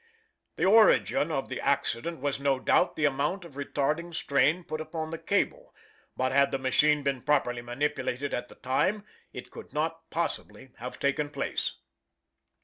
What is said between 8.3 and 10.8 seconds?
at the time, it could not possibly